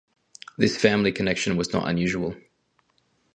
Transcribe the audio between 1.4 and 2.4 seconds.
was not unusual.